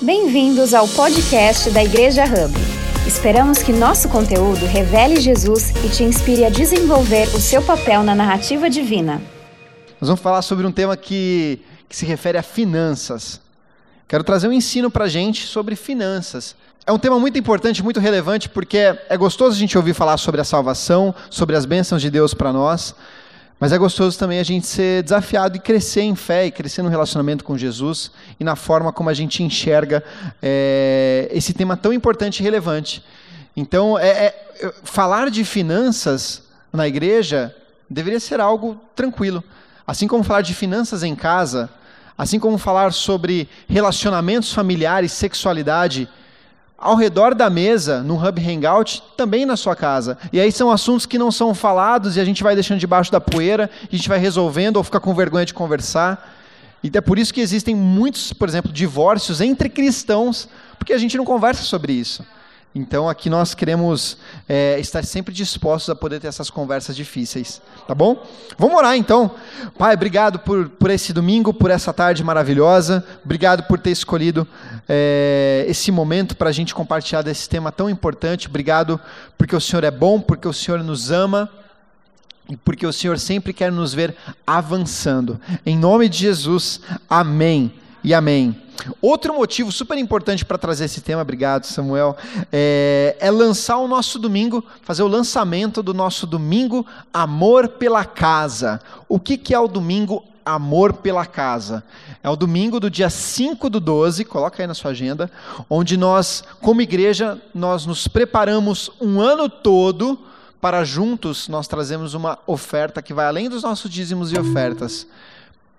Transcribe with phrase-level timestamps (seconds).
[0.00, 2.54] Bem-vindos ao podcast da Igreja Hub.
[3.04, 8.14] Esperamos que nosso conteúdo revele Jesus e te inspire a desenvolver o seu papel na
[8.14, 9.20] narrativa divina.
[10.00, 13.40] Nós vamos falar sobre um tema que, que se refere a finanças.
[14.06, 16.54] Quero trazer um ensino para a gente sobre finanças.
[16.86, 20.40] É um tema muito importante, muito relevante, porque é gostoso a gente ouvir falar sobre
[20.40, 22.94] a salvação, sobre as bênçãos de Deus para nós,
[23.60, 26.88] mas é gostoso também a gente ser desafiado e crescer em fé e crescer no
[26.88, 30.02] relacionamento com Jesus e na forma como a gente enxerga
[30.40, 33.04] é, esse tema tão importante e relevante.
[33.56, 37.54] Então, é, é, falar de finanças na igreja
[37.90, 39.42] deveria ser algo tranquilo.
[39.84, 41.68] Assim como falar de finanças em casa,
[42.16, 46.08] assim como falar sobre relacionamentos familiares, sexualidade,
[46.78, 50.16] ao redor da mesa, no Hub Hangout, também na sua casa.
[50.32, 53.20] E aí são assuntos que não são falados e a gente vai deixando debaixo da
[53.20, 56.36] poeira, a gente vai resolvendo ou fica com vergonha de conversar.
[56.80, 61.16] E é por isso que existem muitos, por exemplo, divórcios entre cristãos, porque a gente
[61.16, 62.24] não conversa sobre isso.
[62.78, 67.94] Então aqui nós queremos é, estar sempre dispostos a poder ter essas conversas difíceis, tá
[67.94, 68.24] bom?
[68.56, 69.32] Vamos orar então.
[69.76, 73.04] Pai, obrigado por, por esse domingo, por essa tarde maravilhosa.
[73.24, 74.46] Obrigado por ter escolhido
[74.88, 78.46] é, esse momento para a gente compartilhar desse tema tão importante.
[78.46, 79.00] Obrigado
[79.36, 81.50] porque o Senhor é bom, porque o Senhor nos ama
[82.48, 84.14] e porque o Senhor sempre quer nos ver
[84.46, 85.40] avançando.
[85.66, 86.80] Em nome de Jesus,
[87.10, 88.56] amém e amém.
[89.02, 92.16] Outro motivo super importante para trazer esse tema, obrigado Samuel,
[92.52, 98.80] é, é, lançar o nosso domingo, fazer o lançamento do nosso domingo Amor pela Casa.
[99.08, 101.82] O que, que é o domingo Amor pela Casa?
[102.22, 105.30] É o domingo do dia 5 do 12, coloca aí na sua agenda,
[105.68, 110.18] onde nós, como igreja, nós nos preparamos um ano todo
[110.60, 115.06] para juntos nós trazemos uma oferta que vai além dos nossos dízimos e ofertas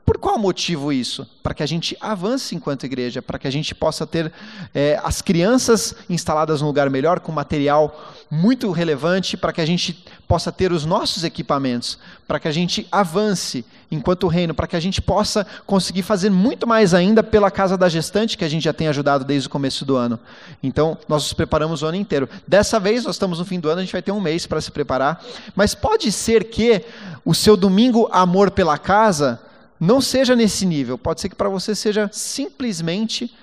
[0.09, 1.23] por qual motivo isso?
[1.43, 4.33] Para que a gente avance enquanto igreja, para que a gente possa ter
[4.73, 10.03] é, as crianças instaladas num lugar melhor, com material muito relevante, para que a gente
[10.27, 14.79] possa ter os nossos equipamentos, para que a gente avance enquanto reino, para que a
[14.79, 18.73] gente possa conseguir fazer muito mais ainda pela casa da gestante, que a gente já
[18.73, 20.19] tem ajudado desde o começo do ano.
[20.63, 22.27] Então, nós nos preparamos o ano inteiro.
[22.47, 24.59] Dessa vez, nós estamos no fim do ano, a gente vai ter um mês para
[24.59, 25.23] se preparar,
[25.55, 26.83] mas pode ser que
[27.23, 29.39] o seu domingo amor pela casa
[29.79, 30.97] não seja nesse nível.
[30.97, 33.33] Pode ser que para você seja simplesmente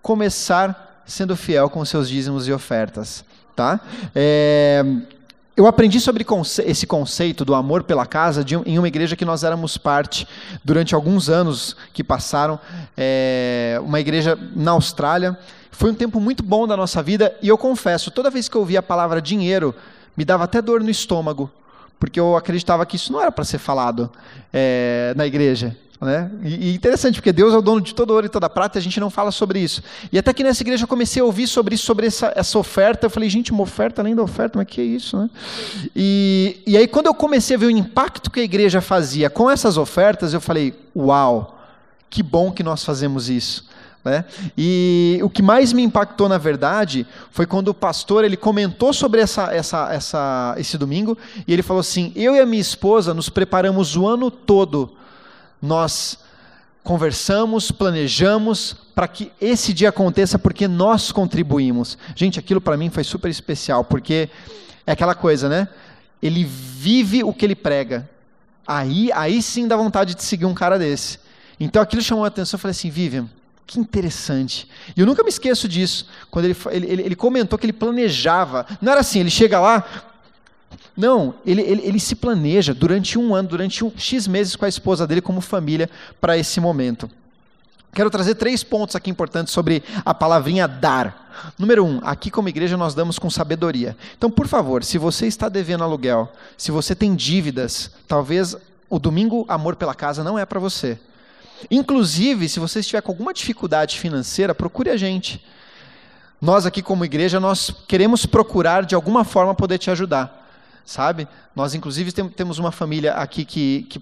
[0.00, 3.24] começar sendo fiel com seus dízimos e ofertas.
[3.54, 3.80] Tá?
[4.14, 4.84] É,
[5.56, 6.26] eu aprendi sobre
[6.64, 10.26] esse conceito do amor pela casa em uma igreja que nós éramos parte
[10.64, 12.58] durante alguns anos que passaram,
[12.96, 15.38] é, uma igreja na Austrália.
[15.70, 18.62] Foi um tempo muito bom da nossa vida e eu confesso, toda vez que eu
[18.62, 19.74] ouvia a palavra dinheiro,
[20.16, 21.50] me dava até dor no estômago,
[21.98, 24.10] porque eu acreditava que isso não era para ser falado
[24.52, 25.76] é, na igreja.
[26.00, 26.30] Né?
[26.42, 28.80] E, e, interessante, porque Deus é o dono de todo ouro e toda prata, e
[28.80, 29.82] a gente não fala sobre isso.
[30.12, 33.06] E até que nessa igreja eu comecei a ouvir sobre isso, sobre essa, essa oferta.
[33.06, 35.16] Eu falei, gente, uma oferta além da oferta, mas que é isso?
[35.16, 35.30] Né?
[35.96, 39.50] E, e aí, quando eu comecei a ver o impacto que a igreja fazia com
[39.50, 41.58] essas ofertas, eu falei, uau,
[42.10, 43.66] que bom que nós fazemos isso.
[44.04, 44.24] Né?
[44.56, 49.22] E o que mais me impactou, na verdade, foi quando o pastor ele comentou sobre
[49.22, 51.16] essa, essa, essa, esse domingo
[51.48, 54.92] e ele falou assim: Eu e a minha esposa nos preparamos o ano todo,
[55.60, 56.18] nós
[56.82, 61.96] conversamos, planejamos para que esse dia aconteça porque nós contribuímos.
[62.14, 64.28] Gente, aquilo para mim foi super especial, porque
[64.86, 65.66] é aquela coisa, né?
[66.22, 68.08] Ele vive o que ele prega.
[68.66, 71.18] Aí, aí sim dá vontade de seguir um cara desse.
[71.58, 73.28] Então aquilo chamou a atenção, eu falei assim, Vivian,
[73.66, 74.68] que interessante.
[74.96, 76.06] E eu nunca me esqueço disso.
[76.30, 78.66] Quando ele, ele, ele comentou que ele planejava.
[78.80, 79.84] Não era assim, ele chega lá.
[80.96, 84.68] Não, ele, ele, ele se planeja durante um ano, durante um X meses com a
[84.68, 87.10] esposa dele como família para esse momento.
[87.92, 91.52] Quero trazer três pontos aqui importantes sobre a palavrinha dar.
[91.58, 93.96] Número um, aqui como igreja nós damos com sabedoria.
[94.16, 98.56] Então, por favor, se você está devendo aluguel, se você tem dívidas, talvez
[98.90, 100.98] o domingo amor pela casa não é para você.
[101.70, 105.44] Inclusive, se você estiver com alguma dificuldade financeira, procure a gente.
[106.40, 110.46] Nós aqui como igreja, nós queremos procurar de alguma forma poder te ajudar,
[110.84, 111.26] sabe?
[111.56, 113.98] Nós inclusive tem, temos uma família aqui que, que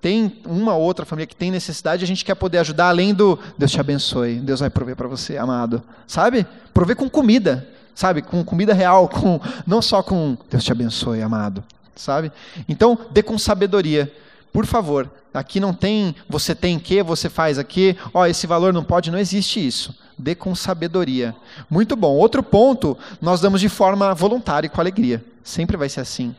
[0.00, 3.70] tem uma outra família que tem necessidade, a gente quer poder ajudar além do Deus
[3.70, 6.46] te abençoe, Deus vai prover para você, amado, sabe?
[6.74, 8.22] Prover com comida, sabe?
[8.22, 11.64] Com comida real, com não só com Deus te abençoe, amado,
[11.96, 12.30] sabe?
[12.68, 14.12] Então, dê com sabedoria.
[14.52, 18.82] Por favor, aqui não tem você tem que, você faz aqui, ó, esse valor não
[18.82, 19.96] pode, não existe isso.
[20.18, 21.34] Dê com sabedoria.
[21.70, 22.14] Muito bom.
[22.16, 25.24] Outro ponto, nós damos de forma voluntária e com alegria.
[25.44, 26.34] Sempre vai ser assim.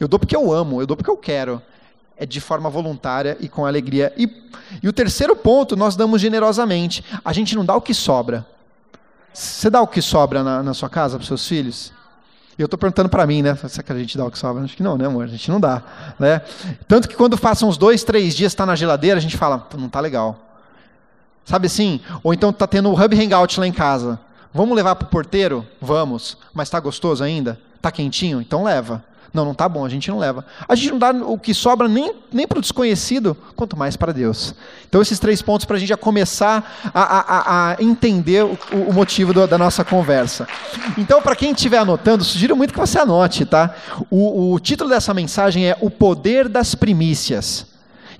[0.00, 1.60] Eu dou porque eu amo, eu dou porque eu quero.
[2.16, 4.12] é de forma voluntária e com alegria.
[4.16, 4.28] E,
[4.82, 7.04] e o terceiro ponto, nós damos generosamente.
[7.24, 8.46] A gente não dá o que sobra.
[9.32, 11.92] Você dá o que sobra na, na sua casa para os seus filhos?
[12.58, 13.54] E eu estou perguntando para mim, né?
[13.54, 14.62] Será que a gente dá o que sobra?
[14.62, 15.24] Acho que não, né, amor?
[15.24, 15.82] A gente não dá.
[16.18, 16.42] Né?
[16.86, 19.86] Tanto que quando passam uns dois, três dias, está na geladeira, a gente fala, não
[19.86, 20.38] está legal.
[21.44, 22.00] Sabe assim?
[22.22, 24.20] Ou então está tendo o Hub Hangout lá em casa.
[24.52, 25.66] Vamos levar para o porteiro?
[25.80, 26.36] Vamos.
[26.52, 27.58] Mas está gostoso ainda?
[27.76, 28.40] Está quentinho?
[28.40, 29.02] Então leva.
[29.32, 30.44] Não, não está bom, a gente não leva.
[30.68, 34.12] A gente não dá o que sobra nem, nem para o desconhecido, quanto mais para
[34.12, 34.54] Deus.
[34.86, 38.58] Então, esses três pontos para a gente já começar a, a, a entender o,
[38.88, 40.46] o motivo do, da nossa conversa.
[40.98, 43.74] Então, para quem estiver anotando, sugiro muito que você anote, tá?
[44.10, 47.66] O, o título dessa mensagem é O Poder das Primícias.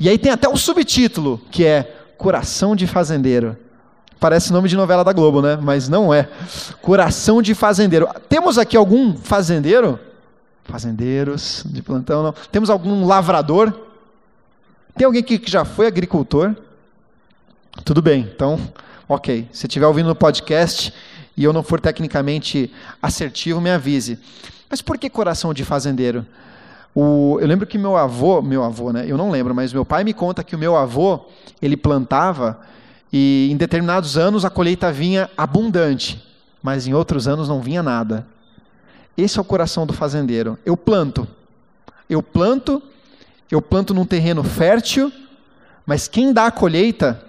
[0.00, 3.54] E aí tem até um subtítulo, que é Coração de Fazendeiro.
[4.18, 5.58] Parece nome de novela da Globo, né?
[5.60, 6.28] Mas não é.
[6.80, 8.08] Coração de Fazendeiro.
[8.28, 9.98] Temos aqui algum fazendeiro?
[10.64, 12.34] Fazendeiros de plantão, não.
[12.50, 13.72] Temos algum lavrador?
[14.96, 16.54] Tem alguém que já foi agricultor?
[17.84, 18.60] Tudo bem, então,
[19.08, 19.48] ok.
[19.52, 20.92] Se estiver ouvindo no podcast
[21.36, 24.18] e eu não for tecnicamente assertivo, me avise.
[24.68, 26.26] Mas por que coração de fazendeiro?
[26.94, 29.04] O, eu lembro que meu avô, meu avô, né?
[29.06, 31.26] Eu não lembro, mas meu pai me conta que o meu avô
[31.60, 32.60] ele plantava
[33.10, 36.22] e em determinados anos a colheita vinha abundante,
[36.62, 38.26] mas em outros anos não vinha nada.
[39.16, 40.58] Esse é o coração do fazendeiro.
[40.64, 41.26] Eu planto.
[42.08, 42.82] Eu planto,
[43.50, 45.12] eu planto num terreno fértil,
[45.86, 47.22] mas quem dá a colheita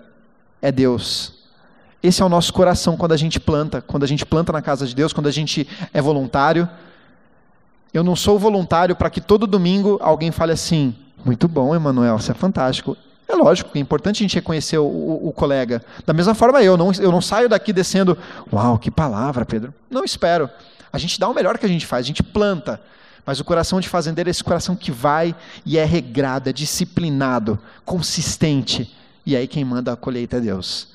[0.62, 1.34] é Deus.
[2.02, 4.86] Esse é o nosso coração quando a gente planta, quando a gente planta na casa
[4.86, 6.68] de Deus, quando a gente é voluntário.
[7.94, 10.94] Eu não sou voluntário para que todo domingo alguém fale assim:
[11.24, 12.98] muito bom, Emanuel, você é fantástico.
[13.28, 15.82] É lógico, é importante a gente reconhecer o, o, o, colega.
[16.06, 18.18] Da mesma forma, eu não, eu não saio daqui descendo,
[18.52, 19.74] uau, que palavra, Pedro.
[19.90, 20.50] Não espero.
[20.94, 22.80] A gente dá o melhor que a gente faz, a gente planta.
[23.26, 25.36] Mas o coração de fazendeiro é esse coração que vai
[25.66, 28.96] e é regrado, é disciplinado, consistente.
[29.26, 30.90] E aí quem manda a colheita é Deus.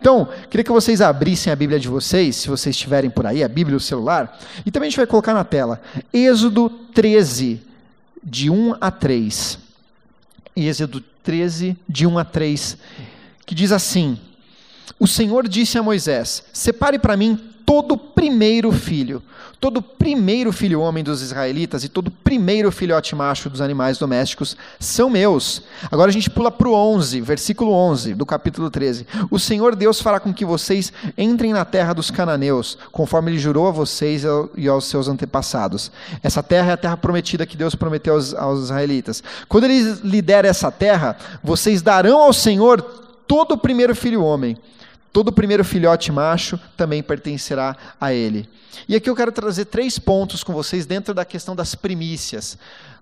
[0.00, 3.48] Então, queria que vocês abrissem a Bíblia de vocês, se vocês estiverem por aí, a
[3.48, 5.82] Bíblia o celular, e também a gente vai colocar na tela.
[6.12, 7.60] Êxodo 13,
[8.22, 9.58] de 1 a 3.
[10.54, 12.78] Êxodo 13, de 1 a 3,
[13.44, 14.18] que diz assim:
[15.00, 19.22] O Senhor disse a Moisés: Separe para mim todo primeiro filho,
[19.60, 25.10] todo primeiro filho homem dos israelitas e todo primeiro filhote macho dos animais domésticos são
[25.10, 25.60] meus.
[25.90, 29.06] Agora a gente pula para o 11, versículo 11 do capítulo 13.
[29.30, 33.68] O Senhor Deus fará com que vocês entrem na terra dos cananeus, conforme ele jurou
[33.68, 34.22] a vocês
[34.56, 35.92] e aos seus antepassados.
[36.22, 39.22] Essa terra é a terra prometida que Deus prometeu aos, aos israelitas.
[39.46, 42.80] Quando ele lhe der essa terra, vocês darão ao Senhor
[43.26, 44.56] todo o primeiro filho homem
[45.12, 48.48] Todo primeiro filhote macho também pertencerá a ele.
[48.88, 52.58] E aqui eu quero trazer três pontos com vocês dentro da questão das primícias.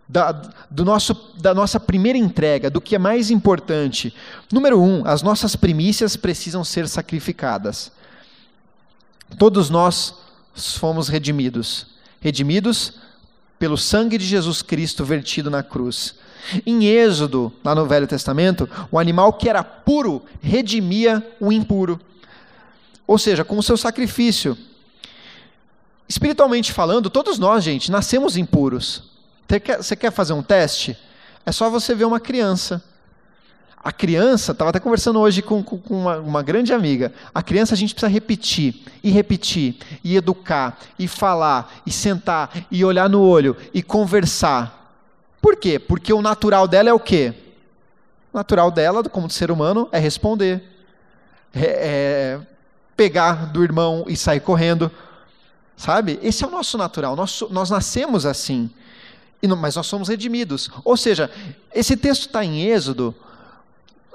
[0.09, 0.31] Da,
[0.71, 4.15] do nosso, da nossa primeira entrega, do que é mais importante.
[4.53, 7.91] Número um, as nossas primícias precisam ser sacrificadas.
[9.37, 10.15] Todos nós
[10.55, 11.87] fomos redimidos.
[12.21, 12.95] Redimidos
[13.59, 16.15] pelo sangue de Jesus Cristo vertido na cruz.
[16.65, 22.01] Em Êxodo, lá no Velho Testamento, o animal que era puro redimia o impuro.
[23.07, 24.57] Ou seja, com o seu sacrifício.
[26.09, 29.05] Espiritualmente falando, todos nós, gente, nascemos impuros.
[29.79, 30.97] Você quer fazer um teste?
[31.45, 32.83] É só você ver uma criança.
[33.87, 37.13] A criança, estava até conversando hoje com, com uma, uma, grande amiga.
[37.33, 42.85] A criança a gente precisa repetir, e repetir, e educar, e falar, e sentar, e
[42.85, 44.86] olhar no olho, e conversar.
[45.47, 45.79] Por quê?
[45.79, 47.33] Porque o natural dela é o quê?
[48.33, 50.61] O natural dela, como ser humano, é responder.
[51.55, 52.41] É, é
[52.97, 54.91] pegar do irmão e sair correndo.
[55.77, 56.19] Sabe?
[56.21, 57.15] Esse é o nosso natural.
[57.15, 58.69] Nós, nós nascemos assim.
[59.41, 60.69] Não, mas nós somos redimidos.
[60.83, 61.31] Ou seja,
[61.73, 63.15] esse texto está em Êxodo,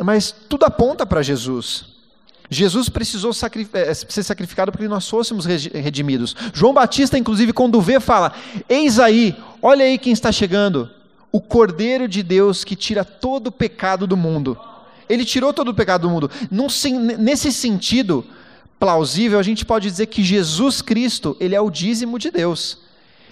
[0.01, 1.85] mas tudo aponta para Jesus.
[2.49, 3.31] Jesus precisou
[3.71, 6.35] é, ser sacrificado porque nós fôssemos redimidos.
[6.53, 8.33] João Batista, inclusive, quando vê, fala:
[8.67, 10.91] Eis aí, olha aí quem está chegando
[11.31, 14.57] o Cordeiro de Deus que tira todo o pecado do mundo.
[15.07, 16.31] Ele tirou todo o pecado do mundo.
[16.49, 16.67] Num,
[17.17, 18.25] nesse sentido
[18.79, 22.79] plausível, a gente pode dizer que Jesus Cristo, ele é o dízimo de Deus.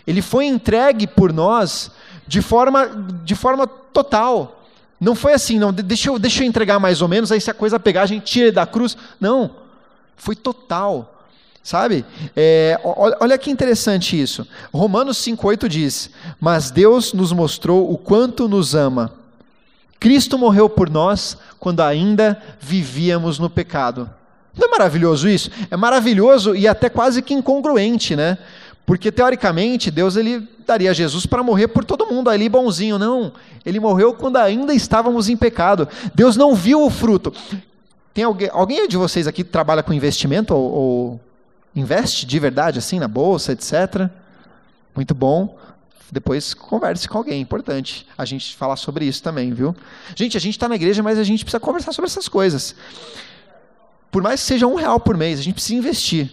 [0.05, 1.91] Ele foi entregue por nós
[2.27, 2.87] de forma,
[3.23, 4.65] de forma total.
[4.99, 7.53] Não foi assim, não, deixa eu, deixa eu entregar mais ou menos, aí se a
[7.53, 8.97] coisa pegar, a gente tira da cruz.
[9.19, 9.55] Não,
[10.15, 11.18] foi total.
[11.63, 12.05] Sabe?
[12.35, 14.47] É, olha que interessante isso.
[14.73, 19.13] Romanos 5,8 diz: Mas Deus nos mostrou o quanto nos ama.
[19.99, 24.09] Cristo morreu por nós quando ainda vivíamos no pecado.
[24.57, 25.51] Não é maravilhoso isso?
[25.69, 28.37] É maravilhoso e até quase que incongruente, né?
[28.85, 33.31] Porque teoricamente Deus ele daria Jesus para morrer por todo mundo ali bonzinho, não.
[33.65, 35.87] Ele morreu quando ainda estávamos em pecado.
[36.15, 37.33] Deus não viu o fruto.
[38.13, 41.21] Tem alguém, alguém de vocês aqui que trabalha com investimento ou, ou
[41.79, 44.09] investe de verdade assim na bolsa, etc.
[44.95, 45.57] Muito bom.
[46.11, 49.75] Depois converse com alguém, importante a gente falar sobre isso também, viu?
[50.15, 52.75] Gente, a gente está na igreja, mas a gente precisa conversar sobre essas coisas.
[54.11, 56.31] Por mais que seja um real por mês, a gente precisa investir.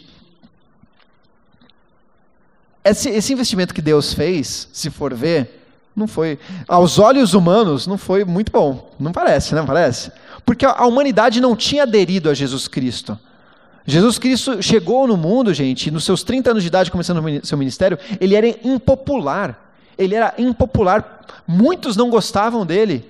[2.82, 5.62] Esse, esse investimento que Deus fez, se for ver,
[5.94, 8.94] não foi, aos olhos humanos, não foi muito bom.
[8.98, 10.10] Não parece, não parece?
[10.44, 13.18] Porque a humanidade não tinha aderido a Jesus Cristo.
[13.86, 17.56] Jesus Cristo chegou no mundo, gente, nos seus 30 anos de idade, começando o seu
[17.56, 19.72] ministério, ele era impopular.
[19.96, 21.24] Ele era impopular.
[21.46, 23.08] Muitos não gostavam dele.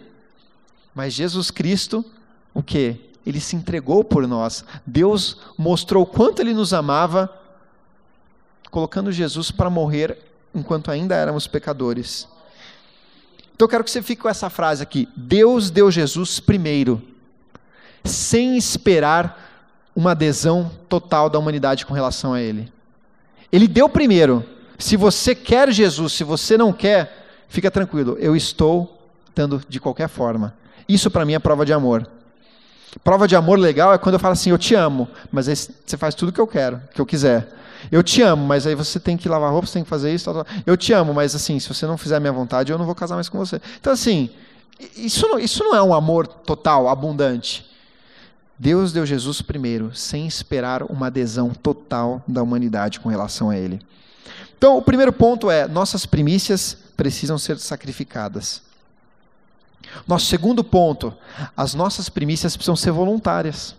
[0.94, 2.04] Mas Jesus Cristo,
[2.52, 2.96] o que?
[3.26, 4.64] Ele se entregou por nós.
[4.86, 7.34] Deus mostrou o quanto ele nos amava,
[8.70, 10.18] colocando Jesus para morrer
[10.54, 12.28] enquanto ainda éramos pecadores.
[13.54, 17.02] Então eu quero que você fique com essa frase aqui: Deus deu Jesus primeiro,
[18.04, 19.45] sem esperar
[19.96, 22.70] uma adesão total da humanidade com relação a Ele.
[23.50, 24.44] Ele deu primeiro.
[24.78, 29.02] Se você quer Jesus, se você não quer, fica tranquilo, eu estou
[29.34, 30.54] dando de qualquer forma.
[30.86, 32.06] Isso para mim é prova de amor.
[33.02, 35.96] Prova de amor legal é quando eu falo assim, eu te amo, mas aí você
[35.96, 37.48] faz tudo que eu quero, que eu quiser.
[37.90, 40.24] Eu te amo, mas aí você tem que lavar roupa, você tem que fazer isso.
[40.26, 40.54] Tal, tal.
[40.66, 42.94] Eu te amo, mas assim, se você não fizer a minha vontade, eu não vou
[42.94, 43.60] casar mais com você.
[43.80, 44.30] Então, assim,
[44.96, 47.66] isso não, isso não é um amor total, abundante.
[48.58, 53.80] Deus deu Jesus primeiro, sem esperar uma adesão total da humanidade com relação a Ele.
[54.56, 58.62] Então, o primeiro ponto é: nossas primícias precisam ser sacrificadas.
[60.06, 61.14] Nosso segundo ponto:
[61.56, 63.74] as nossas primícias precisam ser voluntárias.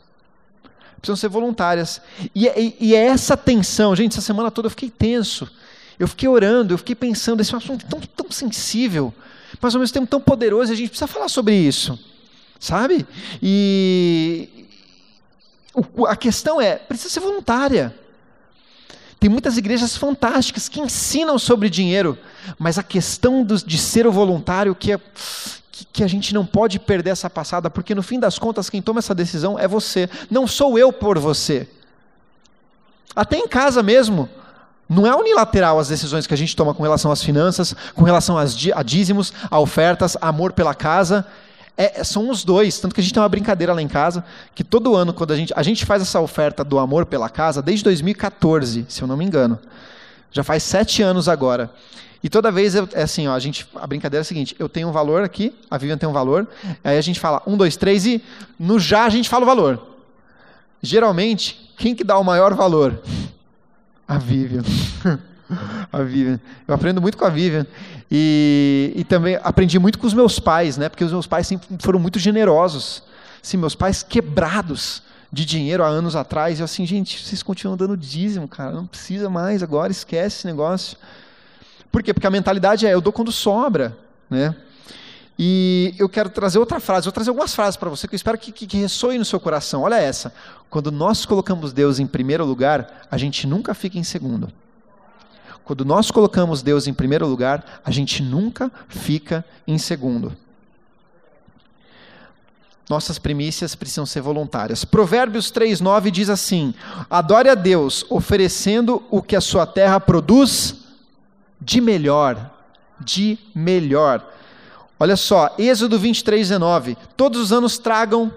[0.98, 2.02] Precisam ser voluntárias.
[2.36, 5.50] E, e, e é essa tensão, gente, essa semana toda eu fiquei tenso.
[6.00, 9.12] Eu fiquei orando, eu fiquei pensando, esse é assunto tão, tão sensível,
[9.60, 11.98] mas ao mesmo tempo tão poderoso, e a gente precisa falar sobre isso.
[12.60, 13.06] Sabe?
[13.42, 14.57] E,
[16.08, 17.94] a questão é, precisa ser voluntária.
[19.20, 22.18] Tem muitas igrejas fantásticas que ensinam sobre dinheiro,
[22.58, 25.00] mas a questão do, de ser o voluntário que, é,
[25.72, 28.82] que, que a gente não pode perder essa passada, porque no fim das contas quem
[28.82, 31.68] toma essa decisão é você, não sou eu por você.
[33.16, 34.30] Até em casa mesmo,
[34.88, 38.38] não é unilateral as decisões que a gente toma com relação às finanças, com relação
[38.38, 41.26] às, a dízimos, a ofertas, amor pela casa.
[41.78, 44.64] É, são os dois, tanto que a gente tem uma brincadeira lá em casa, que
[44.64, 47.84] todo ano, quando a gente, a gente faz essa oferta do amor pela casa, desde
[47.84, 49.60] 2014, se eu não me engano.
[50.32, 51.72] Já faz sete anos agora.
[52.24, 54.88] E toda vez é assim, ó, a, gente, a brincadeira é a seguinte: eu tenho
[54.88, 56.48] um valor aqui, a Vivian tem um valor,
[56.84, 58.24] aí a gente fala um, dois, três e
[58.60, 59.80] no já a gente fala o valor.
[60.82, 63.02] Geralmente, quem que dá o maior valor?
[64.08, 64.64] A Vivian.
[65.92, 66.40] a Vivian.
[66.68, 67.66] Eu aprendo muito com a Vivian.
[68.10, 70.90] E, e também aprendi muito com os meus pais, né?
[70.90, 73.04] Porque os meus pais sempre foram muito generosos.
[73.42, 76.60] Sim, meus pais quebrados de dinheiro há anos atrás.
[76.60, 78.72] E eu assim, gente, vocês continuam dando dízimo, cara.
[78.72, 80.98] Não precisa mais agora, esquece esse negócio.
[81.92, 82.14] Por quê?
[82.14, 83.98] Porque a mentalidade é eu dou quando sobra,
[84.30, 84.56] né?
[85.40, 88.40] E eu quero trazer outra frase, vou trazer algumas frases para você que eu espero
[88.40, 89.84] que, que, que ressoe no seu coração.
[89.84, 90.34] Olha essa.
[90.68, 94.52] Quando nós colocamos Deus em primeiro lugar, a gente nunca fica em segundo.
[95.68, 100.32] Quando nós colocamos Deus em primeiro lugar, a gente nunca fica em segundo.
[102.90, 104.86] Nossas primícias precisam ser voluntárias.
[104.86, 106.74] Provérbios 3:9 diz assim:
[107.10, 110.86] Adore a Deus, oferecendo o que a sua terra produz
[111.60, 112.50] de melhor,
[112.98, 114.26] de melhor.
[114.98, 116.96] Olha só, Êxodo 23:19.
[117.18, 118.32] Todos os anos tragam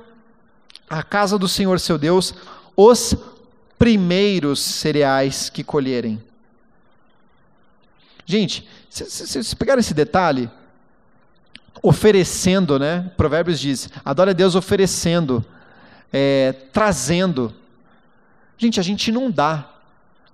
[0.89, 2.35] à casa do Senhor seu Deus
[2.77, 3.15] os
[3.79, 6.21] primeiros cereais que colherem.
[8.27, 10.50] Gente, vocês pegaram esse detalhe?
[11.83, 13.11] Oferecendo, né?
[13.17, 15.45] Provérbios diz: adora a Deus oferecendo,
[16.12, 17.55] é, trazendo.
[18.59, 19.71] Gente, a gente não dá,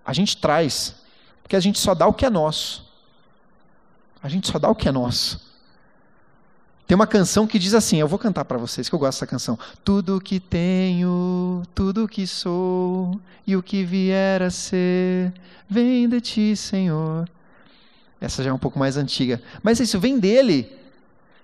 [0.05, 0.97] a gente traz,
[1.43, 2.85] porque a gente só dá o que é nosso.
[4.23, 5.47] A gente só dá o que é nosso.
[6.87, 9.27] Tem uma canção que diz assim, eu vou cantar para vocês, que eu gosto dessa
[9.27, 9.59] canção.
[9.85, 15.33] Tudo que tenho, tudo que sou, e o que vier a ser,
[15.69, 17.29] vem de ti, Senhor.
[18.27, 19.41] Essa já é um pouco mais antiga.
[19.63, 20.69] Mas isso vem dele.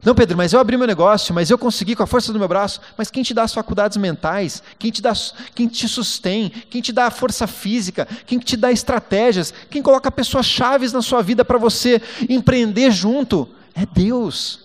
[0.04, 2.48] Não, Pedro, mas eu abri meu negócio, mas eu consegui com a força do meu
[2.48, 2.80] braço.
[2.98, 4.60] Mas quem te dá as faculdades mentais?
[4.80, 5.12] Quem te, dá,
[5.54, 6.50] quem te sustém?
[6.68, 8.08] Quem te dá a força física?
[8.26, 9.54] Quem te dá estratégias?
[9.70, 13.48] Quem coloca pessoas chaves na sua vida para você empreender junto?
[13.76, 14.62] É Deus.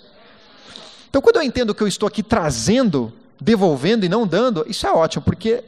[1.08, 4.92] Então, quando eu entendo que eu estou aqui trazendo, devolvendo e não dando, isso é
[4.92, 5.64] ótimo, porque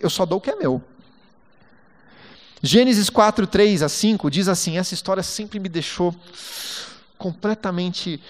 [0.00, 0.82] eu só dou o que é meu.
[2.62, 6.14] Gênesis 4, 3 a 5 diz assim: essa história sempre me deixou
[7.18, 8.20] completamente,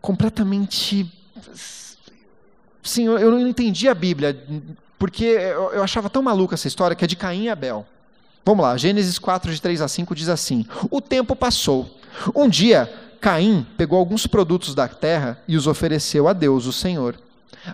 [0.00, 1.10] completamente.
[2.82, 4.44] Sim, eu, não entendi a Bíblia,
[4.98, 7.86] porque eu, eu achava tão maluca essa história que é de Caim e Abel.
[8.44, 11.88] Vamos lá, Gênesis 4, de 3 a 5 diz assim: O tempo passou.
[12.34, 17.16] Um dia, Caim pegou alguns produtos da terra e os ofereceu a Deus, o Senhor.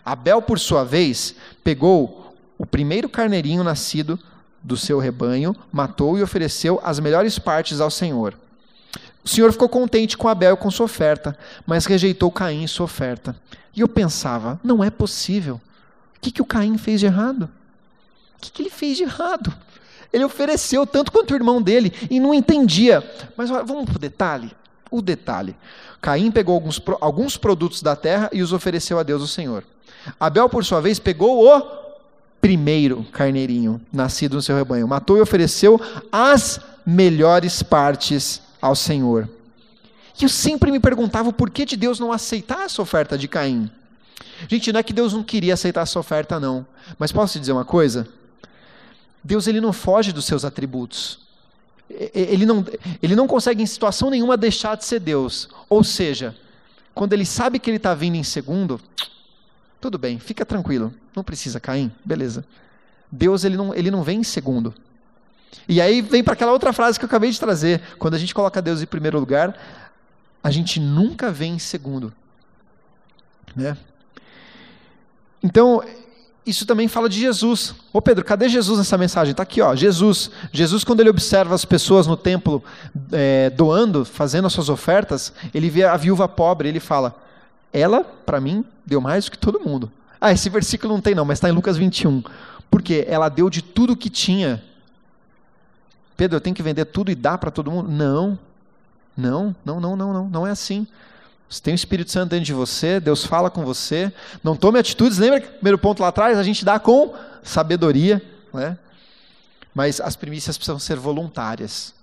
[0.05, 4.19] Abel, por sua vez, pegou o primeiro carneirinho nascido
[4.63, 8.35] do seu rebanho, matou e ofereceu as melhores partes ao Senhor.
[9.25, 11.37] O Senhor ficou contente com Abel e com sua oferta,
[11.67, 13.37] mas rejeitou Caim e sua oferta.
[13.75, 15.61] E eu pensava, não é possível.
[16.17, 17.49] O que, que o Caim fez de errado?
[18.37, 19.55] O que, que ele fez de errado?
[20.13, 23.09] Ele ofereceu tanto quanto o irmão dele e não entendia.
[23.37, 24.51] Mas vamos para o detalhe.
[24.91, 25.55] O detalhe.
[26.01, 29.65] Caim pegou alguns, alguns produtos da terra e os ofereceu a Deus, o Senhor.
[30.19, 31.47] Abel, por sua vez, pegou o
[32.41, 35.81] primeiro carneirinho nascido no seu rebanho, matou e ofereceu
[36.11, 39.29] as melhores partes ao Senhor.
[40.21, 43.71] E eu sempre me perguntava o porquê de Deus não aceitar essa oferta de Caim.
[44.49, 46.67] Gente, não é que Deus não queria aceitar essa oferta, não.
[46.99, 48.09] Mas posso te dizer uma coisa?
[49.23, 51.21] Deus ele não foge dos seus atributos.
[52.15, 52.65] Ele não,
[53.03, 55.49] ele não consegue em situação nenhuma deixar de ser Deus.
[55.69, 56.37] Ou seja,
[56.95, 58.81] quando ele sabe que ele está vindo em segundo,
[59.81, 62.45] tudo bem, fica tranquilo, não precisa cair, beleza.
[63.11, 64.75] Deus ele não, ele não vem em segundo.
[65.69, 68.35] E aí vem para aquela outra frase que eu acabei de trazer: quando a gente
[68.35, 69.57] coloca Deus em primeiro lugar,
[70.43, 72.13] a gente nunca vem em segundo.
[73.55, 73.77] Né?
[75.43, 75.83] Então,
[76.45, 77.75] isso também fala de Jesus.
[77.93, 79.33] Ô Pedro, cadê Jesus nessa mensagem?
[79.33, 80.31] Está aqui, ó, Jesus.
[80.53, 82.63] Jesus, quando ele observa as pessoas no templo
[83.13, 87.28] é, doando, fazendo as suas ofertas, ele vê a viúva pobre, ele fala:
[87.73, 89.91] Ela, para mim, deu mais do que todo mundo.
[90.21, 92.23] Ah, esse versículo não tem, não, mas está em Lucas 21.
[92.71, 94.63] Porque ela deu de tudo que tinha.
[96.17, 97.89] Pedro, eu tenho que vender tudo e dar para todo mundo?
[97.89, 98.39] Não.
[99.17, 100.29] Não, não, não, não, não.
[100.29, 100.87] Não é assim.
[101.49, 104.13] Você tem o Espírito Santo dentro de você, Deus fala com você.
[104.45, 105.17] Não tome atitudes.
[105.17, 106.37] Lembra que primeiro ponto lá atrás?
[106.37, 108.23] A gente dá com sabedoria.
[108.53, 108.77] Né?
[109.75, 111.95] Mas as primícias precisam ser voluntárias.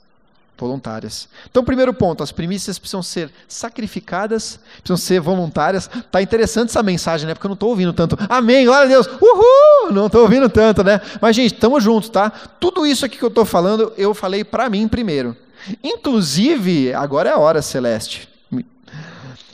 [0.57, 1.27] Voluntárias.
[1.49, 5.89] Então, primeiro ponto: as primícias precisam ser sacrificadas, precisam ser voluntárias.
[6.11, 7.33] Tá interessante essa mensagem, né?
[7.33, 8.17] Porque eu não estou ouvindo tanto.
[8.29, 9.91] Amém, glória a Deus, uhul!
[9.91, 11.01] Não estou ouvindo tanto, né?
[11.21, 12.29] Mas, gente, estamos juntos, tá?
[12.29, 15.35] Tudo isso aqui que eu estou falando, eu falei para mim primeiro.
[15.83, 18.29] Inclusive, agora é a hora celeste.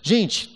[0.01, 0.51] Gente,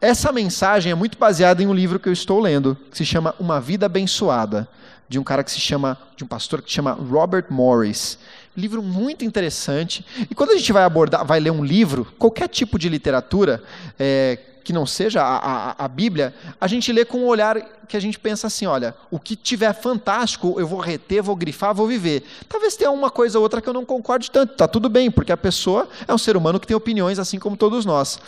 [0.00, 3.34] essa mensagem é muito baseada em um livro que eu estou lendo, que se chama
[3.38, 4.68] Uma Vida Abençoada,
[5.08, 8.18] de um cara que se chama, de um pastor que se chama Robert Morris.
[8.56, 10.04] Livro muito interessante.
[10.30, 13.62] E quando a gente vai abordar, vai ler um livro, qualquer tipo de literatura,
[13.98, 17.96] é, que não seja a, a, a, Bíblia, a gente lê com um olhar que
[17.96, 21.86] a gente pensa assim: olha, o que tiver fantástico eu vou reter, vou grifar, vou
[21.86, 22.24] viver.
[22.48, 25.32] Talvez tenha uma coisa ou outra que eu não concorde tanto, está tudo bem, porque
[25.32, 28.18] a pessoa é um ser humano que tem opiniões assim como todos nós.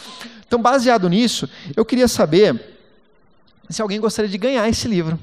[0.47, 2.61] Então, baseado nisso, eu queria saber
[3.69, 5.19] se alguém gostaria de ganhar esse livro.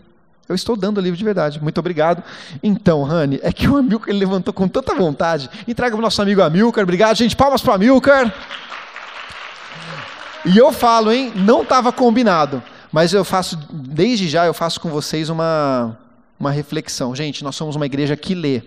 [0.47, 1.61] Eu estou dando o livro de verdade.
[1.61, 2.23] Muito obrigado.
[2.61, 5.49] Então, Rani, é que o Amilcar ele levantou com tanta vontade.
[5.67, 6.83] Entrega para o nosso amigo Amilcar.
[6.83, 7.35] Obrigado, gente.
[7.35, 8.33] Palmas para o Amilcar.
[10.45, 11.31] E eu falo, hein?
[11.35, 12.61] Não estava combinado.
[12.91, 15.97] Mas eu faço, desde já, eu faço com vocês uma,
[16.37, 17.15] uma reflexão.
[17.15, 18.61] Gente, nós somos uma igreja que lê.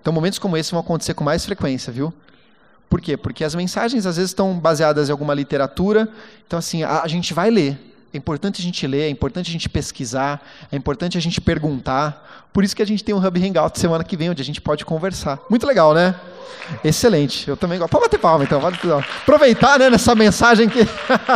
[0.00, 2.12] Então, momentos como esse vão acontecer com mais frequência, viu?
[2.88, 3.16] Por quê?
[3.16, 6.08] Porque as mensagens às vezes estão baseadas em alguma literatura.
[6.46, 7.89] Então, assim, a, a gente vai ler.
[8.12, 12.48] É importante a gente ler, é importante a gente pesquisar, é importante a gente perguntar.
[12.52, 14.60] Por isso que a gente tem um Hub Hangout semana que vem, onde a gente
[14.60, 15.38] pode conversar.
[15.48, 16.14] Muito legal, né?
[16.84, 17.48] Excelente.
[17.48, 17.90] Eu também gosto.
[17.90, 18.60] Pode bater palma, então.
[19.22, 20.80] Aproveitar né, nessa mensagem que.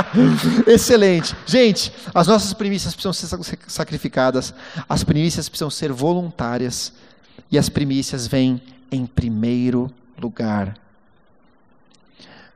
[0.67, 1.35] Excelente.
[1.47, 4.55] Gente, as nossas primícias precisam ser sacrificadas,
[4.89, 6.93] as primícias precisam ser voluntárias,
[7.51, 8.61] e as primícias vêm
[8.91, 10.75] em primeiro lugar.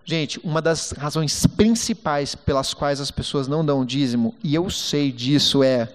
[0.09, 5.13] Gente, uma das razões principais pelas quais as pessoas não dão dízimo, e eu sei
[5.13, 5.93] disso, é: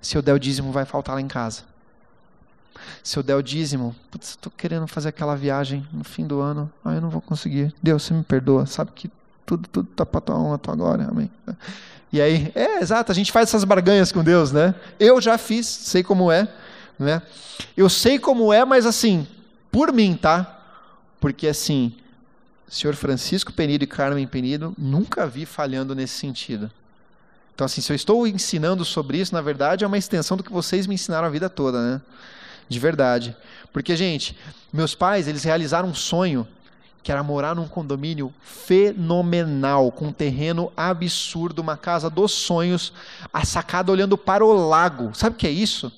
[0.00, 1.64] se eu der o dízimo, vai faltar lá em casa.
[3.02, 6.72] Se eu der o dízimo, putz, estou querendo fazer aquela viagem no fim do ano,
[6.82, 7.74] ah, eu não vou conseguir.
[7.82, 9.10] Deus, você me perdoa, sabe que
[9.44, 11.30] tudo tudo está para tua honra, tua glória, amém.
[12.10, 14.74] E aí, é exato, a gente faz essas barganhas com Deus, né?
[14.98, 16.48] Eu já fiz, sei como é,
[16.98, 17.20] né?
[17.76, 19.28] Eu sei como é, mas assim,
[19.70, 20.58] por mim, tá?
[21.20, 21.94] Porque assim,
[22.70, 26.70] senhor Francisco Penido e Carmen Penido, nunca vi falhando nesse sentido.
[27.54, 30.52] Então, assim, se eu estou ensinando sobre isso, na verdade, é uma extensão do que
[30.52, 32.00] vocês me ensinaram a vida toda, né?
[32.68, 33.36] De verdade.
[33.72, 34.34] Porque, gente,
[34.72, 36.48] meus pais, eles realizaram um sonho
[37.02, 42.92] que era morar num condomínio fenomenal, com um terreno absurdo, uma casa dos sonhos,
[43.32, 45.10] a sacada olhando para o lago.
[45.14, 45.92] Sabe o que é isso?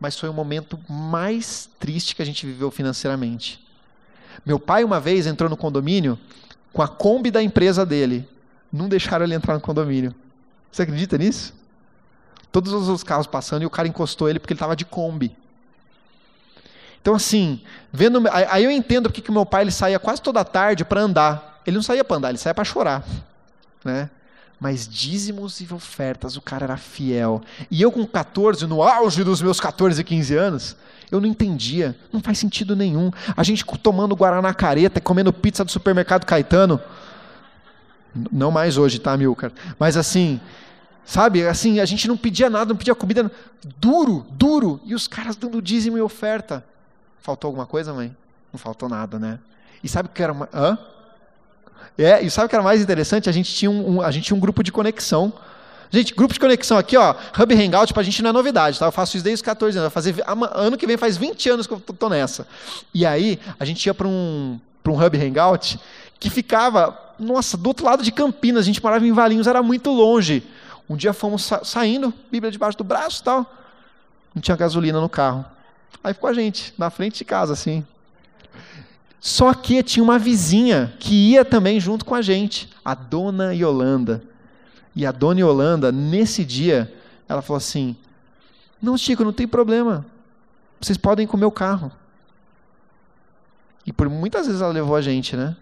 [0.00, 3.60] mas foi o momento mais triste que a gente viveu financeiramente.
[4.44, 6.18] Meu pai, uma vez, entrou no condomínio
[6.72, 8.28] com a Kombi da empresa dele.
[8.72, 10.14] Não deixaram ele entrar no condomínio.
[10.70, 11.54] Você acredita nisso?
[12.52, 15.36] Todos os carros passando e o cara encostou ele porque ele estava de Kombi.
[17.00, 18.22] Então, assim, vendo.
[18.30, 21.62] Aí eu entendo porque que meu pai ele saía quase toda tarde para andar.
[21.66, 23.04] Ele não saía para andar, ele saía para chorar.
[23.84, 24.10] Né?
[24.60, 27.40] Mas dízimos e ofertas, o cara era fiel.
[27.70, 30.76] E eu com 14, no auge dos meus 14, 15 anos,
[31.10, 31.96] eu não entendia.
[32.12, 33.10] Não faz sentido nenhum.
[33.36, 36.80] A gente tomando Guaraná careta, comendo pizza do supermercado Caetano.
[38.32, 39.52] Não mais hoje, tá, Milcar?
[39.78, 40.40] Mas assim,
[41.04, 41.46] sabe?
[41.46, 43.30] Assim, a gente não pedia nada, não pedia comida.
[43.78, 44.80] Duro, duro.
[44.84, 46.64] E os caras dando dízimo e oferta.
[47.20, 48.14] Faltou alguma coisa, mãe?
[48.52, 49.38] Não faltou nada, né?
[49.84, 50.48] E sabe o que era uma...
[50.52, 50.78] Hã?
[51.96, 53.28] É, e sabe o que era mais interessante?
[53.28, 55.32] A gente tinha um, um, a gente tinha um grupo de conexão.
[55.90, 58.86] Gente, grupo de conexão aqui, ó, Hub Hangout pra gente não é novidade, tá?
[58.86, 59.92] Eu faço isso desde os 14 anos.
[59.92, 60.14] Fazer,
[60.52, 62.46] ano que vem faz 20 anos que eu tô nessa.
[62.92, 65.80] E aí, a gente ia para um, pra um Hub Hangout
[66.20, 69.90] que ficava, nossa, do outro lado de Campinas, a gente morava em Valinhos, era muito
[69.90, 70.42] longe.
[70.88, 73.46] Um dia fomos sa saindo, Bíblia debaixo do braço tal.
[74.34, 75.44] Não tinha gasolina no carro.
[76.02, 77.84] Aí ficou a gente, na frente de casa, assim.
[79.20, 84.22] Só que tinha uma vizinha que ia também junto com a gente, a dona Yolanda.
[84.94, 86.92] E a dona Yolanda, nesse dia,
[87.28, 87.96] ela falou assim:
[88.80, 90.06] Não, Chico, não tem problema.
[90.80, 91.90] Vocês podem com o meu carro.
[93.84, 95.56] E por muitas vezes ela levou a gente, né?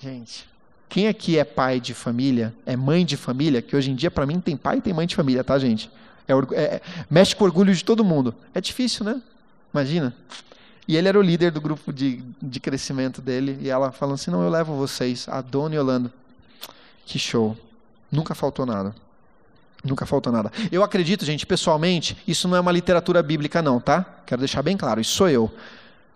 [0.00, 0.48] Gente,
[0.88, 4.26] quem aqui é pai de família, é mãe de família, que hoje em dia para
[4.26, 5.90] mim tem pai e tem mãe de família, tá, gente?
[6.28, 8.34] É, é, mexe com o orgulho de todo mundo.
[8.54, 9.20] É difícil, né?
[9.72, 10.14] Imagina.
[10.86, 13.58] E ele era o líder do grupo de, de crescimento dele.
[13.60, 16.12] E ela falando assim: Não, eu levo vocês, a Dona Yolanda.
[17.06, 17.56] Que show.
[18.10, 18.94] Nunca faltou nada.
[19.82, 20.50] Nunca faltou nada.
[20.72, 24.04] Eu acredito, gente, pessoalmente, isso não é uma literatura bíblica, não, tá?
[24.24, 25.52] Quero deixar bem claro, isso sou eu.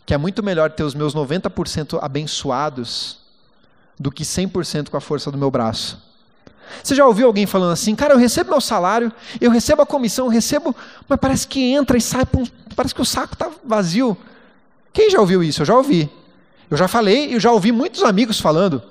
[0.07, 3.19] Que é muito melhor ter os meus 90% abençoados
[3.99, 6.03] do que 100% com a força do meu braço.
[6.83, 10.27] Você já ouviu alguém falando assim, cara, eu recebo meu salário, eu recebo a comissão,
[10.27, 10.75] eu recebo,
[11.07, 12.25] mas parece que entra e sai,
[12.75, 14.17] parece que o saco está vazio.
[14.99, 15.63] Quem já ouviu isso?
[15.63, 16.11] Eu já ouvi.
[16.69, 18.83] Eu já falei, eu já ouvi muitos amigos falando,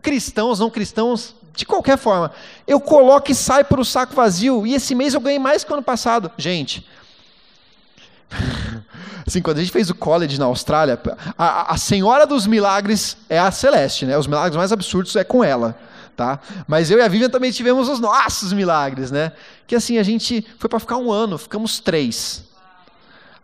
[0.00, 2.30] cristãos, não cristãos, de qualquer forma.
[2.68, 5.70] Eu coloco e sai para o saco vazio, e esse mês eu ganhei mais que
[5.72, 6.30] o ano passado.
[6.38, 6.86] Gente,
[9.26, 11.00] assim, quando a gente fez o college na Austrália,
[11.36, 14.16] a, a senhora dos milagres é a Celeste, né?
[14.16, 15.76] Os milagres mais absurdos é com ela
[16.16, 16.40] tá?
[16.66, 19.32] Mas eu e a Vivian também tivemos os nossos milagres, né?
[19.66, 22.46] Que assim, a gente foi para ficar um ano, ficamos três.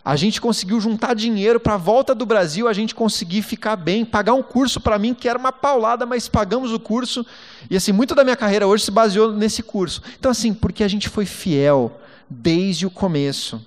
[0.04, 4.04] A gente conseguiu juntar dinheiro para a volta do Brasil, a gente conseguir ficar bem,
[4.04, 7.24] pagar um curso para mim que era uma paulada, mas pagamos o curso.
[7.70, 10.02] E assim, muito da minha carreira hoje se baseou nesse curso.
[10.18, 13.64] Então assim, porque a gente foi fiel desde o começo.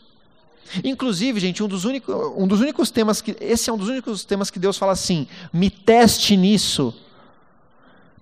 [0.83, 3.35] Inclusive, gente, um dos, únicos, um dos únicos temas que.
[3.39, 6.93] Esse é um dos únicos temas que Deus fala assim: me teste nisso.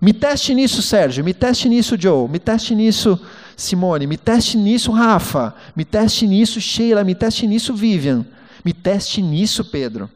[0.00, 1.24] Me teste nisso, Sérgio.
[1.24, 2.28] Me teste nisso, Joe.
[2.28, 3.18] Me teste nisso,
[3.56, 4.06] Simone.
[4.06, 5.54] Me teste nisso, Rafa.
[5.74, 7.04] Me teste nisso, Sheila.
[7.04, 8.24] Me teste nisso, Vivian.
[8.64, 10.08] Me teste nisso, Pedro.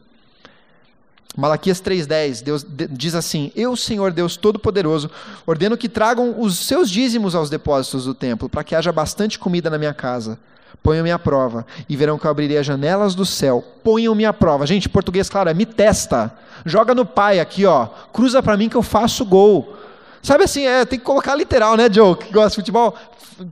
[1.37, 5.09] Malaquias 3,10, Deus diz assim: Eu, Senhor Deus Todo-Poderoso,
[5.45, 9.69] ordeno que tragam os seus dízimos aos depósitos do templo, para que haja bastante comida
[9.69, 10.37] na minha casa.
[10.81, 13.63] Ponham-me à prova, e verão que eu abrirei as janelas do céu.
[13.83, 14.65] Ponham-me à prova.
[14.65, 16.33] Gente, português, claro, é me testa.
[16.65, 17.87] Joga no pai aqui, ó.
[18.11, 19.77] Cruza para mim que eu faço gol.
[20.21, 22.95] Sabe assim, é, tem que colocar literal, né, Joe, que gosta de futebol?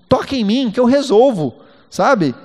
[0.07, 1.55] Toca em mim, que eu resolvo,
[1.89, 2.35] sabe?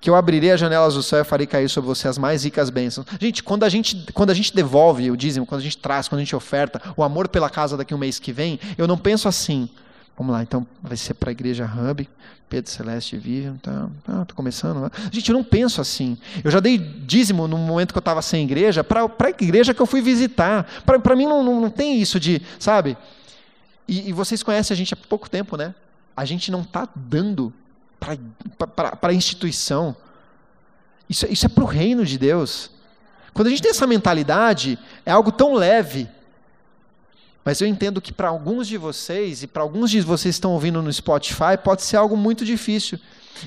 [0.00, 2.70] Que eu abrirei as janelas do céu e farei cair sobre você as mais ricas
[2.70, 3.06] bênçãos.
[3.20, 6.20] Gente, quando a gente, quando a gente devolve o dízimo, quando a gente traz, quando
[6.20, 9.26] a gente oferta o amor pela casa daqui um mês que vem, eu não penso
[9.26, 9.68] assim.
[10.16, 12.08] Vamos lá, então vai ser para a igreja Hub,
[12.48, 14.80] Pedro Celeste vive, tá, ah, tô começando.
[14.82, 14.90] Né?
[15.10, 16.16] Gente, eu não penso assim.
[16.44, 19.82] Eu já dei dízimo no momento que eu estava sem igreja, para a igreja que
[19.82, 20.64] eu fui visitar.
[20.84, 22.96] Para mim não, não, não tem isso de, sabe?
[23.86, 25.74] E, e, vocês conhecem a gente há pouco tempo, né?
[26.16, 27.52] A gente não está dando
[28.00, 29.96] para a instituição.
[31.08, 32.70] Isso, isso é para o reino de Deus.
[33.32, 36.08] Quando a gente tem essa mentalidade, é algo tão leve.
[37.44, 40.52] Mas eu entendo que para alguns de vocês, e para alguns de vocês que estão
[40.52, 42.98] ouvindo no Spotify, pode ser algo muito difícil.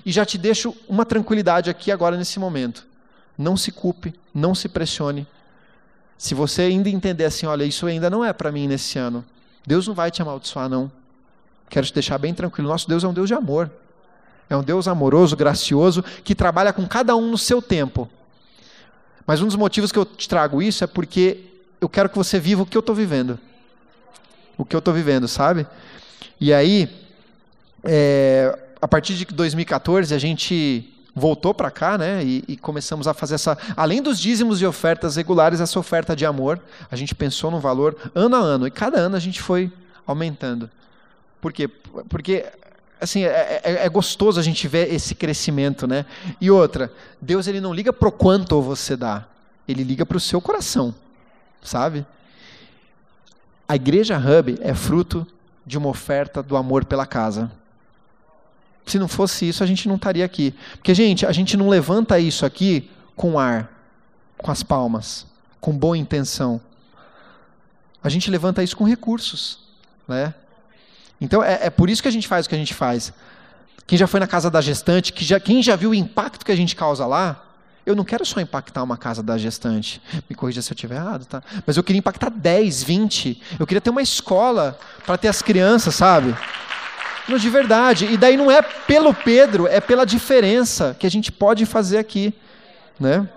[0.06, 2.86] E já te deixo uma tranquilidade aqui agora nesse momento.
[3.38, 5.26] Não se culpe, não se pressione.
[6.18, 9.24] Se você ainda entender assim, olha, isso ainda não é para mim nesse ano,
[9.68, 10.90] Deus não vai te amaldiçoar, não.
[11.70, 12.70] Quero te deixar bem tranquilo.
[12.70, 13.70] Nosso Deus é um Deus de amor.
[14.50, 18.10] É um Deus amoroso, gracioso, que trabalha com cada um no seu tempo.
[19.26, 21.44] Mas um dos motivos que eu te trago isso é porque
[21.82, 23.38] eu quero que você viva o que eu estou vivendo.
[24.58, 25.68] O que eu estou vivendo, sabe?
[26.40, 26.90] E aí,
[27.84, 32.24] é, a partir de 2014, a gente voltou para cá, né?
[32.24, 33.58] E, e, começamos a fazer essa.
[33.76, 37.98] Além dos dízimos e ofertas regulares, essa oferta de amor, a gente pensou no valor
[38.14, 38.68] ano a ano.
[38.68, 39.72] E cada ano a gente foi
[40.06, 40.70] aumentando.
[41.42, 41.68] Por quê?
[42.08, 42.46] Porque
[43.02, 46.06] assim, é, é, é, gostoso a gente ver esse crescimento, né?
[46.40, 49.26] E outra, Deus ele não liga pro quanto você dá,
[49.68, 50.94] ele liga para o seu coração,
[51.62, 52.06] sabe?
[53.68, 55.28] A igreja Hub é fruto
[55.66, 57.52] de uma oferta do amor pela casa.
[58.88, 60.56] Se não fosse isso, a gente não estaria aqui.
[60.72, 63.72] Porque, gente, a gente não levanta isso aqui com ar,
[64.38, 65.28] com as palmas,
[65.60, 66.60] com boa intenção.
[68.02, 69.60] A gente levanta isso com recursos,
[70.08, 70.34] né?
[71.20, 73.12] Então é, é, por isso que a gente faz o que a gente faz.
[73.86, 76.52] Quem já foi na casa da gestante, que já, quem já viu o impacto que
[76.52, 77.44] a gente causa lá,
[77.86, 80.02] eu não quero só impactar uma casa da gestante.
[80.30, 81.42] Me corrija se eu estiver errado, tá?
[81.66, 83.42] Mas eu queria impactar 10, 20.
[83.58, 86.36] Eu queria ter uma escola para ter as crianças, sabe?
[87.28, 88.06] Não, de verdade.
[88.06, 92.34] E daí não é pelo Pedro, é pela diferença que a gente pode fazer aqui,
[93.00, 93.28] né?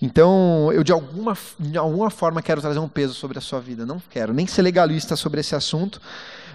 [0.00, 3.84] Então, eu de alguma, de alguma forma quero trazer um peso sobre a sua vida.
[3.84, 6.00] Não quero nem ser legalista sobre esse assunto,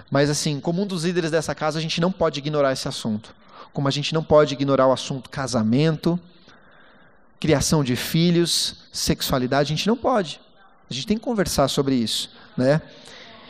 [0.09, 3.35] mas assim, como um dos líderes dessa casa, a gente não pode ignorar esse assunto.
[3.73, 6.19] Como a gente não pode ignorar o assunto casamento,
[7.39, 10.39] criação de filhos, sexualidade, a gente não pode.
[10.89, 12.81] A gente tem que conversar sobre isso, né?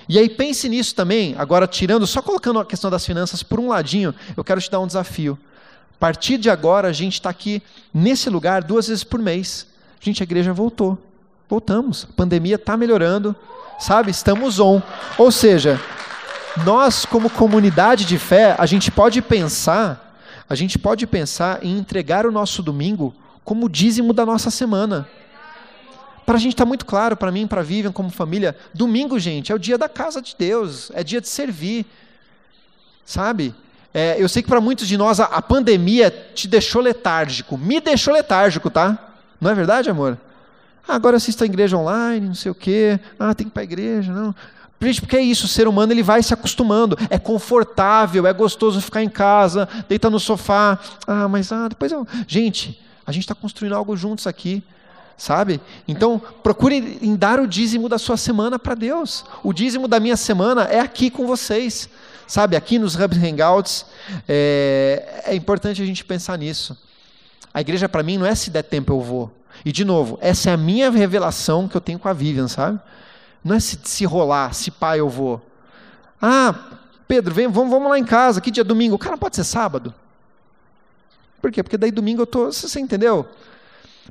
[0.07, 3.69] E aí pense nisso também, agora tirando, só colocando a questão das finanças por um
[3.69, 5.37] ladinho, eu quero te dar um desafio.
[5.95, 7.63] A partir de agora, a gente está aqui
[7.93, 9.65] nesse lugar duas vezes por mês.
[10.01, 10.97] Gente, a igreja voltou.
[11.49, 12.07] Voltamos.
[12.09, 13.33] A pandemia está melhorando,
[13.79, 14.11] sabe?
[14.11, 14.81] Estamos on.
[15.17, 15.79] Ou seja,
[16.65, 20.17] nós, como comunidade de fé, a gente pode pensar,
[20.49, 23.13] a gente pode pensar em entregar o nosso domingo
[23.43, 25.07] como dízimo da nossa semana.
[26.25, 29.51] Para a gente está muito claro, para mim, para a Vivian, como família, domingo, gente,
[29.51, 31.85] é o dia da casa de Deus, é dia de servir,
[33.05, 33.53] sabe?
[33.93, 37.79] É, eu sei que para muitos de nós a, a pandemia te deixou letárgico, me
[37.79, 38.97] deixou letárgico, tá?
[39.39, 40.17] Não é verdade, amor?
[40.87, 42.99] Ah, agora assista a igreja online, não sei o quê.
[43.19, 44.35] Ah, tem que ir para a igreja, não.
[44.81, 46.97] Gente, porque é isso, o ser humano ele vai se acostumando.
[47.09, 50.77] É confortável, é gostoso ficar em casa, deita no sofá.
[51.07, 52.05] Ah, mas ah, depois eu.
[52.27, 54.63] Gente, a gente está construindo algo juntos aqui,
[55.17, 55.61] sabe?
[55.87, 59.25] Então, procure em dar o dízimo da sua semana para Deus.
[59.43, 61.89] O dízimo da minha semana é aqui com vocês,
[62.27, 62.55] sabe?
[62.55, 63.85] Aqui nos Hub Hangouts.
[64.27, 66.77] É, é importante a gente pensar nisso.
[67.53, 69.31] A igreja para mim não é se der tempo eu vou.
[69.63, 72.79] E de novo, essa é a minha revelação que eu tenho com a Vivian, sabe?
[73.43, 75.41] Não é se, se rolar, se pá eu vou.
[76.21, 76.55] Ah,
[77.07, 78.97] Pedro, vem, vamos, vamos lá em casa, que dia é domingo?
[78.97, 79.93] Cara pode ser sábado.
[81.41, 81.61] Por quê?
[81.61, 82.45] Porque daí domingo eu tô.
[82.45, 83.27] Você entendeu?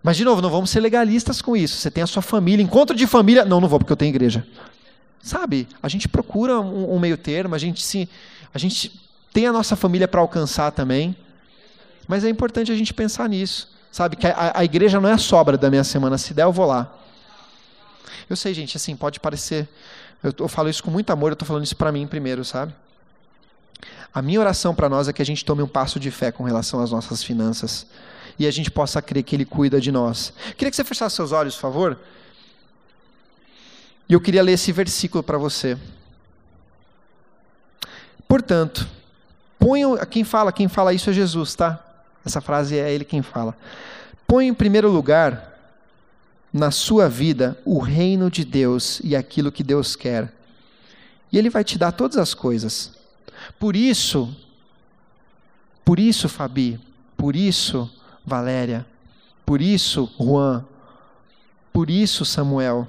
[0.02, 1.76] Mas, de novo, não vamos ser legalistas com isso.
[1.76, 3.44] Você tem a sua família, encontro de família.
[3.44, 4.46] Não, não vou porque eu tenho igreja.
[5.22, 5.68] Sabe?
[5.82, 8.08] A gente procura um, um meio termo, a gente se.
[8.54, 9.00] A gente
[9.32, 11.16] tem a nossa família para alcançar também.
[12.06, 13.70] Mas é importante a gente pensar nisso.
[13.90, 16.16] Sabe, que a, a igreja não é a sobra da minha semana.
[16.16, 16.92] Se der, eu vou lá.
[18.28, 19.68] Eu sei, gente, assim, pode parecer.
[20.22, 22.72] Eu, eu falo isso com muito amor, eu estou falando isso para mim primeiro, sabe?
[24.14, 26.44] A minha oração para nós é que a gente tome um passo de fé com
[26.44, 27.86] relação às nossas finanças.
[28.42, 30.32] E a gente possa crer que Ele cuida de nós.
[30.56, 31.96] Queria que você fechasse seus olhos, por favor.
[34.08, 35.78] E eu queria ler esse versículo para você.
[38.26, 38.88] Portanto,
[39.60, 39.96] ponham.
[40.06, 41.86] Quem fala, quem fala isso é Jesus, tá?
[42.26, 43.56] Essa frase é ele quem fala.
[44.26, 45.56] Põe em primeiro lugar
[46.52, 50.34] na sua vida o reino de Deus e aquilo que Deus quer.
[51.30, 52.90] E ele vai te dar todas as coisas.
[53.56, 54.36] Por isso,
[55.84, 56.80] por isso, Fabi,
[57.16, 57.88] por isso,
[58.24, 58.86] Valéria,
[59.44, 60.64] por isso, Juan,
[61.72, 62.86] por isso, Samuel.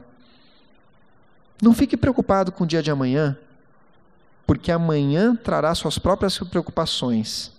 [1.61, 3.37] Não fique preocupado com o dia de amanhã,
[4.45, 7.51] porque amanhã trará suas próprias preocupações.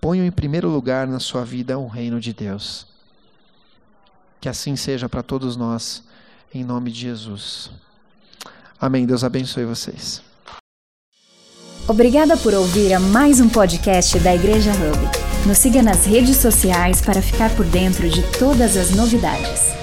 [0.00, 2.86] Ponham em primeiro lugar na sua vida o reino de Deus.
[4.40, 6.02] Que assim seja para todos nós,
[6.54, 7.70] em nome de Jesus.
[8.80, 9.04] Amém.
[9.04, 10.22] Deus abençoe vocês.
[11.86, 15.29] Obrigada por ouvir a mais um podcast da Igreja Hub.
[15.46, 19.79] Nos siga nas redes sociais para ficar por dentro de todas as novidades.